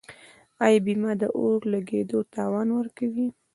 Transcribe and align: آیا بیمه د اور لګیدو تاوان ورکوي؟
آیا 0.65 0.79
بیمه 0.85 1.11
د 1.21 1.23
اور 1.37 1.59
لګیدو 1.73 2.19
تاوان 2.35 2.67
ورکوي؟ 2.77 3.27